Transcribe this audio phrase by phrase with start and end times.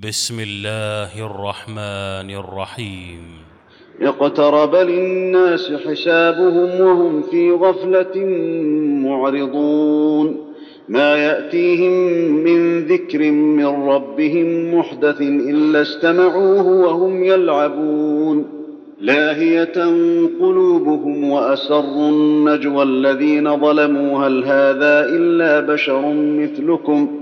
[0.00, 3.18] بسم الله الرحمن الرحيم.
[4.02, 8.26] اقترب للناس حسابهم وهم في غفلة
[9.08, 10.36] معرضون.
[10.88, 11.92] ما يأتيهم
[12.44, 18.46] من ذكر من ربهم محدث إلا استمعوه وهم يلعبون.
[19.00, 19.84] لاهية
[20.40, 24.26] قلوبهم وأسروا النجوى الذين ظلموا.
[24.26, 27.21] هل هذا إلا بشر مثلكم؟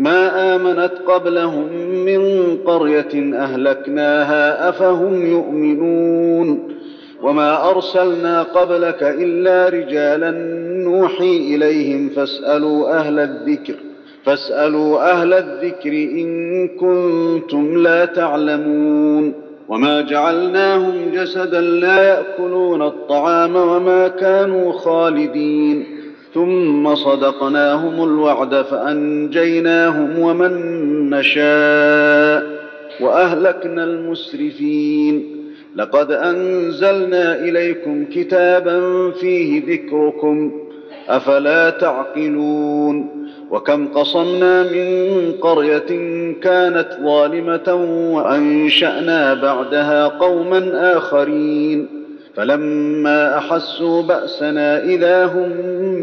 [0.00, 1.68] ما آمنت قبلهم
[2.04, 2.20] من
[2.56, 6.68] قرية أهلكناها أفهم يؤمنون
[7.22, 10.30] وما أرسلنا قبلك إلا رجالا
[10.84, 13.74] نوحي إليهم فاسألوا أهل الذكر
[14.24, 19.34] فاسألوا أهل الذكر إن كنتم لا تعلمون
[19.68, 25.99] وما جعلناهم جسدا لا يأكلون الطعام وما كانوا خالدين
[26.34, 30.52] ثم صدقناهم الوعد فأنجيناهم ومن
[31.10, 32.60] نشاء
[33.00, 35.36] وأهلكنا المسرفين.
[35.76, 40.52] لقد أنزلنا إليكم كتابا فيه ذكركم
[41.08, 45.88] أفلا تعقلون؟ وكم قصمنا من قرية
[46.42, 47.74] كانت ظالمة
[48.14, 51.99] وأنشأنا بعدها قوما آخرين.
[52.34, 55.50] فلما أحسوا بأسنا إذا هم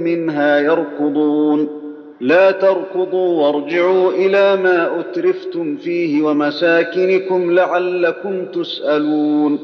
[0.04, 1.68] منها يركضون.
[2.22, 9.60] لا تركضوا وارجعوا إلى ما أترفتم فيه ومساكنكم لعلكم تسألون.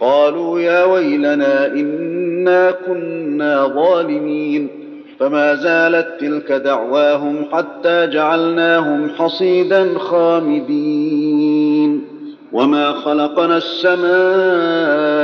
[0.00, 4.68] قالوا يا ويلنا إنا كنا ظالمين.
[5.20, 12.04] فما زالت تلك دعواهم حتى جعلناهم حصيدا خامدين.
[12.52, 15.23] وما خلقنا السماء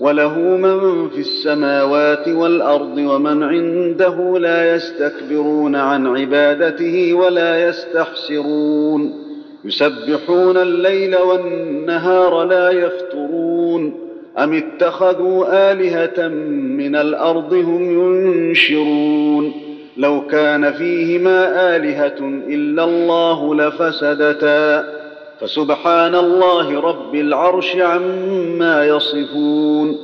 [0.00, 9.14] وله من في السماوات والأرض ومن عنده لا يستكبرون عن عبادته ولا يستحسرون.
[9.64, 13.94] يسبحون الليل والنهار لا يفترون.
[14.38, 16.28] أم اتخذوا آلهة
[16.78, 19.52] من الأرض هم ينشرون.
[19.96, 22.18] لو كان فيهما آلهة
[22.48, 24.99] إلا الله لفسدتا.
[25.40, 29.96] فسبحان الله رب العرش عما يصفون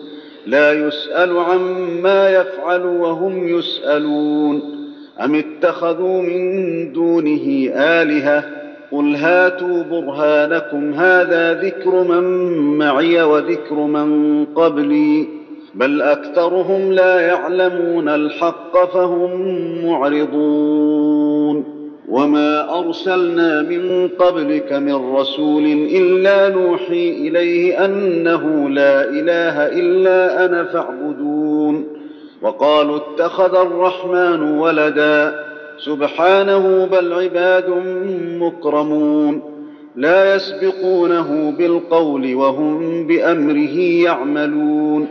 [0.46, 4.62] لا يسأل عما يفعل وهم يسألون.
[5.24, 8.44] أم اتخذوا من دونه آلهة؟
[8.92, 12.24] قل هاتوا برهانكم هذا ذكر من
[12.78, 15.28] معي وذكر من قبلي.
[15.74, 19.30] بل أكثرهم لا يعلمون الحق فهم
[19.86, 21.25] معرضون.
[22.08, 31.86] وما ارسلنا من قبلك من رسول الا نوحي اليه انه لا اله الا أنا فاعبدون
[32.42, 35.46] وقالوا اتخذ الرحمن ولدا
[35.78, 37.70] سبحانه بل عباد
[38.40, 39.42] مكرمون
[39.96, 45.08] لا يسبقونه بالقول وهم بامره يعملون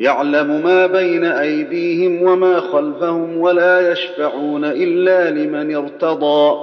[0.00, 6.56] يعلم ما بين أيديهم وما خلفهم ولا يشفعون إلا لمن ارتضى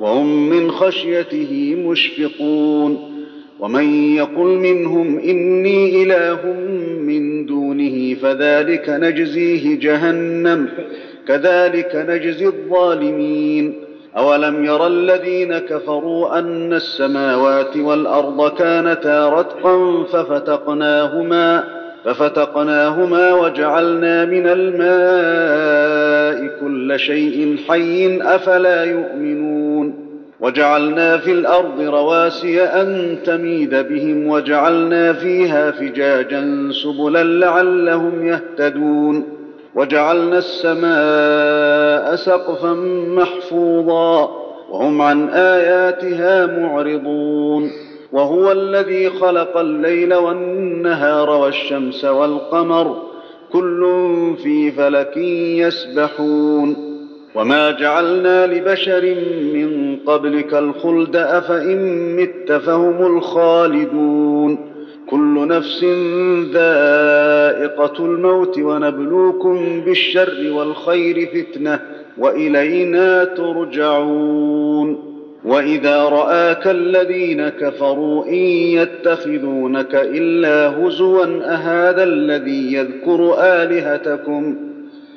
[0.00, 3.16] وهم من خشيته مشفقون
[3.60, 6.52] ومن يقل منهم إني إله
[7.00, 10.68] من دونه فذلك نجزيه جهنم
[11.28, 13.74] كذلك نجزي الظالمين
[14.16, 21.75] أولم ير الذين كفروا أن السماوات والأرض كانتا رتقا ففتقناهما
[22.06, 25.96] ففتقناهما وجعلنا من الماء
[26.60, 30.06] كل شيء حي أفلا يؤمنون
[30.40, 39.24] وجعلنا في الأرض رواسي أن تميد بهم وجعلنا فيها فجاجا سبلا لعلهم يهتدون
[39.74, 42.72] وجعلنا السماء سقفا
[43.08, 47.70] محفوظا وهم عن آياتها معرضون
[48.16, 53.02] وهو الذي خلق الليل والنهار والشمس والقمر
[53.52, 53.86] كل
[54.42, 56.76] في فلك يسبحون.
[57.34, 59.14] وما جعلنا لبشر
[59.54, 64.58] من قبلك الخلد أفإن مت فهم الخالدون.
[65.10, 65.84] كل نفس
[66.52, 71.80] ذائقة الموت ونبلوكم بالشر والخير فتنة
[72.18, 75.15] وإلينا ترجعون.
[75.46, 84.56] واذا راك الذين كفروا ان يتخذونك الا هزوا اهذا الذي يذكر الهتكم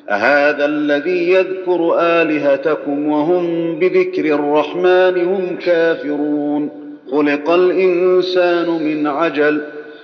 [0.10, 6.70] أهذا الذي يذكر آلهتكم وهم بذكر الرحمن هم كافرون
[7.12, 9.62] خلق الإنسان من عجل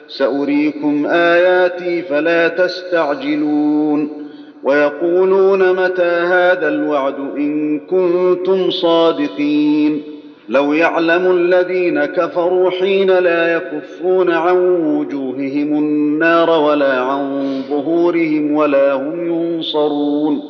[0.08, 4.26] سأريكم آياتي فلا تستعجلون
[4.64, 10.15] ويقولون متى هذا الوعد إن كنتم صادقين
[10.50, 14.58] لو يعلم الذين كفروا حين لا يكفون عن
[14.98, 20.42] وجوههم النار ولا عن ظهورهم ولا هم ينصرون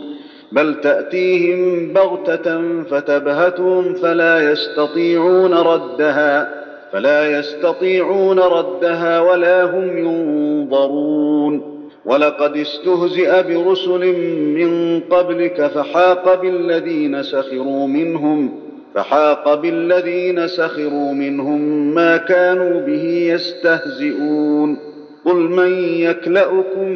[0.52, 11.76] بل تأتيهم بغتة فتبهتهم فلا يستطيعون ردها فلا يستطيعون ردها ولا هم ينظرون
[12.06, 14.16] ولقد استهزئ برسل
[14.56, 18.65] من قبلك فحاق بالذين سخروا منهم
[18.96, 23.04] فحاق بالذين سخروا منهم ما كانوا به
[23.34, 24.78] يستهزئون.
[25.26, 26.96] قل من يكلأكم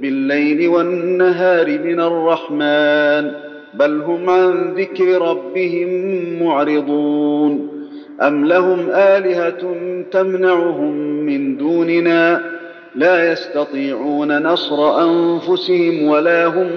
[0.00, 3.32] بالليل والنهار من الرحمن
[3.74, 5.88] بل هم عن ذكر ربهم
[6.42, 7.68] معرضون.
[8.22, 9.76] أم لهم آلهة
[10.10, 10.96] تمنعهم
[11.26, 12.40] من دوننا؟
[12.94, 16.68] لا يستطيعون نصر أنفسهم ولا هم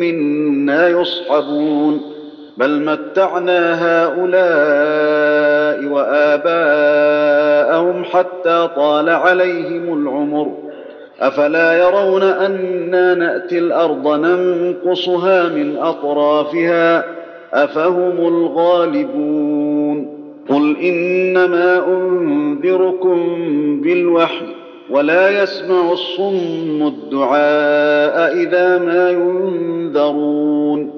[0.00, 2.17] منا يصحبون.
[2.58, 3.60] بل متعنا
[4.04, 10.52] هؤلاء وآباءهم حتى طال عليهم العمر.
[11.20, 17.04] أفلا يرون أنا نأتي الأرض ننقصها من أطرافها؟
[17.52, 20.18] أفهم الغالبون.
[20.48, 23.18] قل إنما أنذركم
[23.80, 24.46] بالوحي
[24.90, 30.97] ولا يسمع الصم الدعاء إذا ما ينذرون.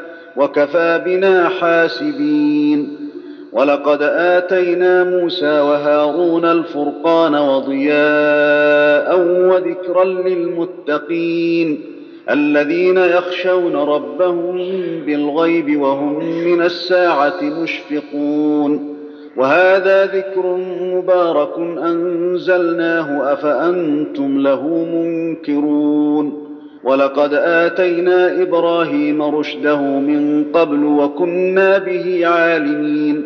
[0.37, 2.97] وكفى بنا حاسبين.
[3.53, 11.79] ولقد آتينا موسى وهارون الفرقان وضياء وذكرا للمتقين
[12.29, 14.55] الذين يخشون ربهم
[15.05, 18.95] بالغيب وهم من الساعة مشفقون.
[19.37, 26.40] وهذا ذكر مبارك أنزلناه أفأنتم له منكرون.
[26.83, 33.25] ولقد آتينا إبراهيم رشده من قبل وكنا به عالمين.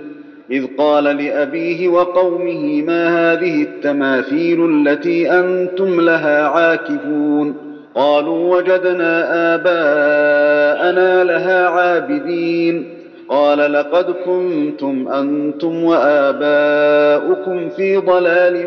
[0.51, 7.55] إذ قال لأبيه وقومه ما هذه التماثيل التي أنتم لها عاكفون؟
[7.95, 12.85] قالوا وجدنا آباءنا لها عابدين.
[13.29, 18.65] قال لقد كنتم أنتم وآباؤكم في ضلال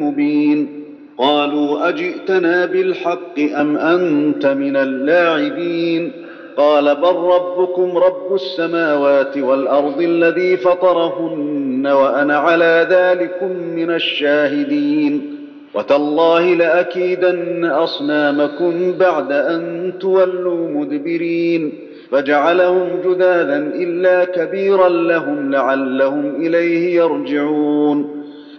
[0.00, 0.85] مبين.
[1.18, 6.12] قالوا أجئتنا بالحق أم أنت من اللاعبين
[6.56, 15.36] قال بل ربكم رب السماوات والأرض الذي فطرهن وأنا على ذلكم من الشاهدين
[15.74, 21.72] وتالله لأكيدن أصنامكم بعد أن تولوا مدبرين
[22.10, 28.15] فجعلهم جذاذا إلا كبيرا لهم لعلهم إليه يرجعون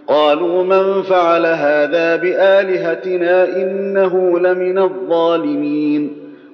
[0.08, 6.10] قالوا من فعل هذا بآلهتنا إنه لمن الظالمين.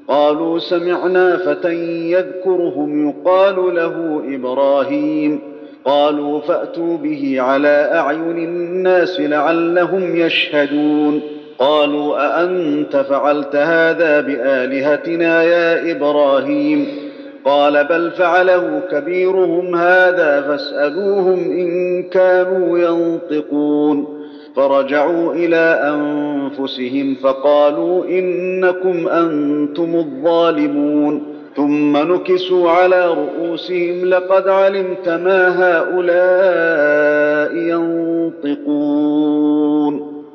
[0.08, 1.74] قالوا سمعنا فتى
[2.10, 5.40] يذكرهم يقال له إبراهيم.
[5.84, 11.20] قالوا فأتوا به على أعين الناس لعلهم يشهدون.
[11.58, 17.03] قالوا أأنت فعلت هذا بآلهتنا يا إبراهيم؟
[17.44, 24.24] قال بل فعله كبيرهم هذا فاسألوهم إن كانوا ينطقون.
[24.56, 31.22] فرجعوا إلى أنفسهم فقالوا إنكم أنتم الظالمون.
[31.56, 39.14] ثم نكسوا على رؤوسهم لقد علمت ما هؤلاء ينطقون.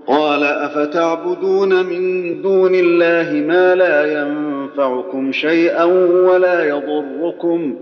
[0.08, 4.06] قال أفتعبدون من دون الله ما لا
[4.80, 5.84] ينفعكم شيئا
[6.30, 7.76] ولا يضركم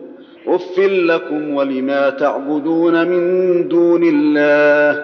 [0.47, 5.03] أف لكم ولما تعبدون من دون الله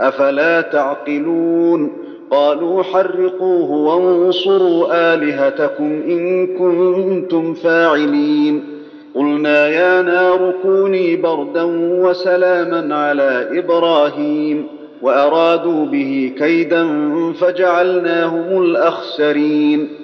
[0.00, 1.92] أفلا تعقلون
[2.30, 8.64] قالوا حرقوه وانصروا آلهتكم إن كنتم فاعلين
[9.14, 11.62] قلنا يا نار كوني بردا
[12.04, 14.66] وسلاما على إبراهيم
[15.02, 16.86] وأرادوا به كيدا
[17.32, 20.03] فجعلناهم الأخسرين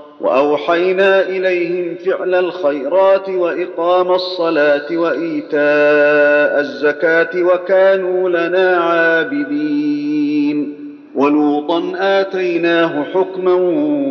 [0.21, 10.77] وأوحينا إليهم فعل الخيرات وإقام الصلاة وإيتاء الزكاة وكانوا لنا عابدين.
[11.15, 13.53] ولوطا آتيناه حكما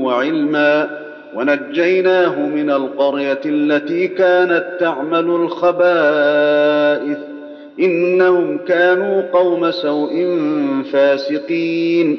[0.05, 1.00] وعلما
[1.35, 7.19] ونجيناه من القرية التي كانت تعمل الخبائث.
[7.81, 10.38] إنهم كانوا قوم سوء
[10.93, 12.19] فاسقين.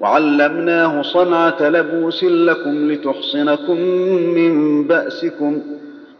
[0.00, 3.80] وعلمناه صنعة لبوس لكم لتحصنكم
[4.34, 5.62] من بأسكم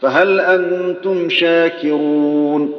[0.01, 2.73] فهل أنتم شاكرون؟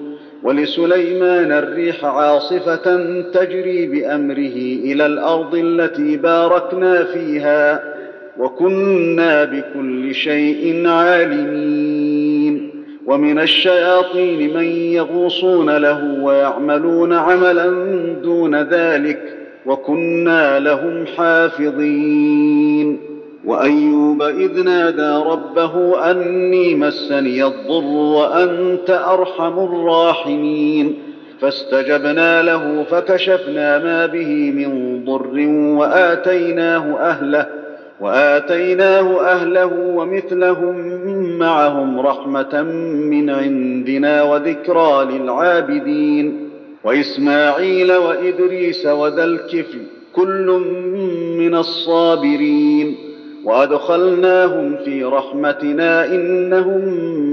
[0.44, 7.84] ولسليمان الريح عاصفة تجري بأمره إلى الأرض التي باركنا فيها
[8.38, 12.72] وكنا بكل شيء عالمين.
[13.06, 17.68] ومن الشياطين من يغوصون له ويعملون عملا
[18.24, 23.00] دون ذلك وكنا لهم حافظين.
[23.46, 30.96] وأيوب إذ نادى ربه أني مسني الضر وأنت أرحم الراحمين.
[31.40, 35.48] فاستجبنا له فكشفنا ما به من ضر
[35.80, 37.46] وآتيناه أهله
[38.02, 40.76] وآتيناه أهله ومثلهم
[41.40, 42.62] معهم رحمة
[43.12, 46.51] من عندنا وذكرى للعابدين.
[46.84, 49.80] وإسماعيل وإدريس وذا الكفل
[50.14, 50.62] كل
[51.38, 52.96] من الصابرين
[53.46, 56.82] وأدخلناهم في رحمتنا إنهم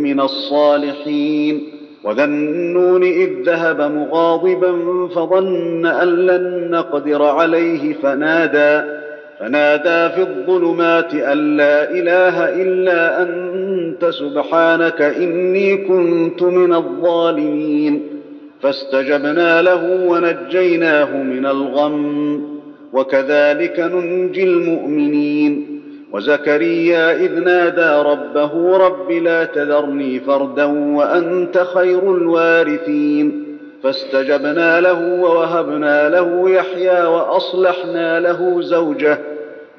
[0.03, 1.63] من الصالحين
[2.05, 4.73] وذا النون إذ ذهب مغاضبا
[5.09, 8.99] فظن أن لن نقدر عليه فنادى
[9.41, 18.18] فنادى في الظلمات أن لا إله إلا أنت سبحانك إني كنت من الظالمين
[18.61, 22.59] فاستجبنا له ونجيناه من الغم
[22.93, 25.83] وكذلك ننجي المؤمنين.
[26.13, 30.65] وزكريا إذ نادى ربه رب لا تذرني فردا
[30.97, 33.45] وأنت خير الوارثين.
[33.83, 39.19] فاستجبنا له ووهبنا له يحيى وأصلحنا له زوجه.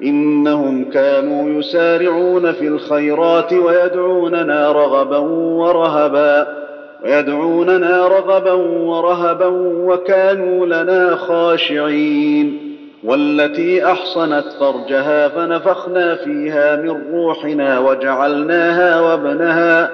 [0.02, 6.59] إنهم كانوا يسارعون في الخيرات ويدعوننا رغبا ورهبا.
[7.04, 9.46] ويدعوننا رغبا ورهبا
[9.86, 12.76] وكانوا لنا خاشعين.
[13.04, 19.90] والتي أحصنت فرجها فنفخنا فيها من روحنا وجعلناها وابنها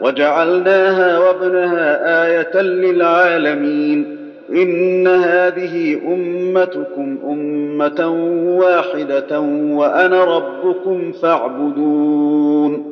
[0.00, 4.18] وجعلناها وابنها آية للعالمين.
[4.50, 8.08] إن هذه أمتكم أمة
[8.58, 9.40] واحدة
[9.70, 12.91] وأنا ربكم فاعبدون.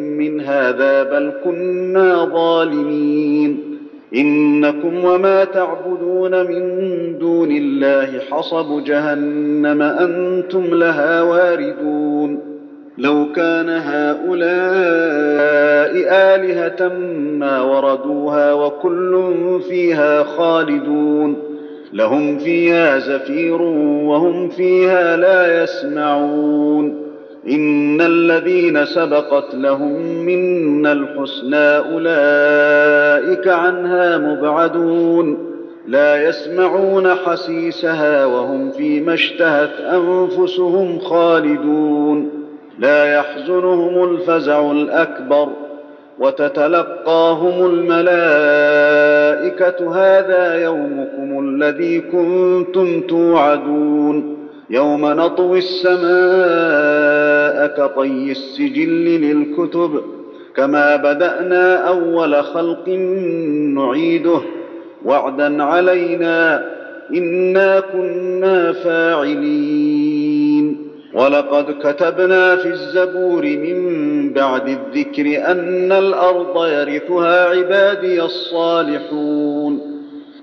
[0.21, 3.77] من هذا بل كنا ظالمين.
[4.15, 6.63] إنكم وما تعبدون من
[7.17, 12.39] دون الله حصب جهنم أنتم لها واردون.
[12.97, 14.51] لو كان هؤلاء
[16.11, 16.87] آلهة
[17.39, 21.35] ما وردوها وكل فيها خالدون.
[21.93, 27.10] لهم فيها زفير وهم فيها لا يسمعون.
[27.47, 35.37] إن الذين سبقت لهم منا الحسنى أولئك عنها مبعدون.
[35.87, 42.29] لا يسمعون حسيسها وهم فيما اشتهت أنفسهم خالدون.
[42.79, 45.47] لا يحزنهم الفزع الأكبر
[46.19, 49.01] وتتلقاهم الملائكة.
[49.95, 54.40] هذا يومكم الذي كنتم توعدون.
[54.71, 56.01] يوم نطوي السماء
[57.67, 60.01] كطي السجل للكتب
[60.55, 62.89] كما بدأنا أول خلق
[63.75, 64.41] نعيده
[65.05, 66.65] وعدا علينا
[67.13, 70.31] إنا كنا فاعلين.
[71.13, 79.90] ولقد كتبنا في الزبور من بعد الذكر أن الأرض يرثها عبادي الصالحون.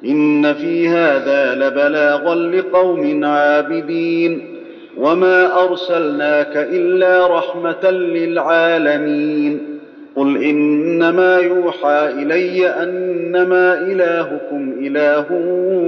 [0.05, 4.59] إن في هذا لبلاغا لقوم عابدين.
[4.97, 9.78] وما أرسلناك إلا رحمة للعالمين.
[10.17, 15.26] قل إنما يوحى إلي أنما إلهكم إله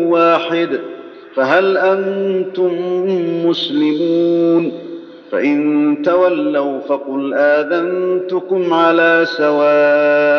[0.08, 0.80] واحد
[1.34, 2.72] فهل أنتم
[3.46, 4.72] مسلمون؟
[5.32, 10.29] فإن تولوا فقل آذنتكم على سواء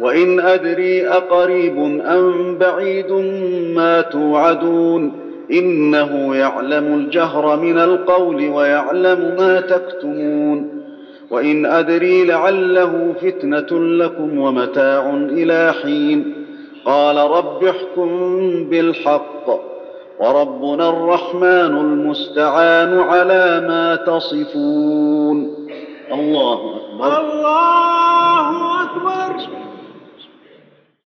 [0.00, 3.12] وإن أدري أقريب أم بعيد
[3.74, 5.12] ما توعدون
[5.52, 10.78] إنه يعلم الجهر من القول ويعلم ما تكتمون
[11.30, 16.34] وإن أدري لعله فتنة لكم ومتاع إلى حين
[16.84, 18.08] قال رب احكم
[18.70, 19.46] بالحق
[20.20, 25.54] وربنا الرحمن المستعان على ما تصفون
[26.12, 29.36] الله أكبر الله أكبر